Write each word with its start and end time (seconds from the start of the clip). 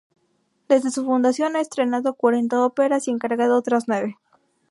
Desde 0.67 0.89
su 0.89 1.05
fundación 1.05 1.55
ha 1.55 1.61
estrenado 1.61 2.15
cuarenta 2.15 2.65
óperas 2.65 3.07
y 3.07 3.11
encargado 3.11 3.55
otras 3.55 3.87
nueve. 3.87 4.17